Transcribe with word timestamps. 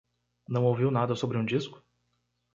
Não 0.49 0.65
ouviu 0.65 0.89
nada 0.89 1.13
sobre 1.13 1.37
um 1.37 1.45
disco? 1.45 1.79